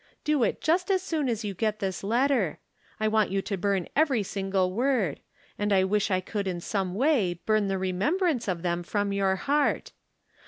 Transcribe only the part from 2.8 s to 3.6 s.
I want you to